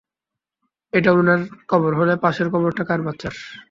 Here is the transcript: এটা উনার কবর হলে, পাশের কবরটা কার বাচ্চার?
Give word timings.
এটা 0.93 1.11
উনার 1.11 1.41
কবর 1.67 1.91
হলে, 1.99 2.13
পাশের 2.23 2.47
কবরটা 2.53 2.83
কার 2.83 2.99
বাচ্চার? 3.05 3.33